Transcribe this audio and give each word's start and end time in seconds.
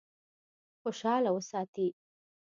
خوشاله 0.81 1.29
وساتي. 1.35 1.87